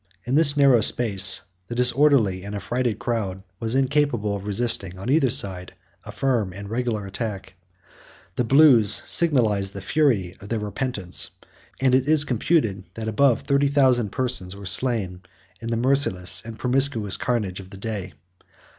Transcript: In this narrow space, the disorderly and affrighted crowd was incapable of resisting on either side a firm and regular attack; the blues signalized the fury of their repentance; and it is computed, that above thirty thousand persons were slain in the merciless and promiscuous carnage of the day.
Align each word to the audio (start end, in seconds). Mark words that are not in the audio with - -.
In 0.25 0.33
this 0.33 0.57
narrow 0.57 0.81
space, 0.81 1.41
the 1.67 1.75
disorderly 1.75 2.43
and 2.43 2.55
affrighted 2.55 2.97
crowd 2.97 3.43
was 3.59 3.75
incapable 3.75 4.35
of 4.35 4.47
resisting 4.47 4.97
on 4.97 5.11
either 5.11 5.29
side 5.29 5.75
a 6.03 6.11
firm 6.11 6.53
and 6.53 6.67
regular 6.71 7.05
attack; 7.05 7.53
the 8.35 8.43
blues 8.43 9.03
signalized 9.05 9.73
the 9.73 9.79
fury 9.83 10.35
of 10.39 10.49
their 10.49 10.57
repentance; 10.57 11.29
and 11.79 11.93
it 11.93 12.07
is 12.09 12.23
computed, 12.25 12.83
that 12.95 13.07
above 13.07 13.41
thirty 13.41 13.67
thousand 13.67 14.09
persons 14.11 14.55
were 14.55 14.65
slain 14.65 15.21
in 15.59 15.67
the 15.69 15.77
merciless 15.77 16.41
and 16.43 16.57
promiscuous 16.57 17.15
carnage 17.15 17.59
of 17.59 17.69
the 17.69 17.77
day. 17.77 18.13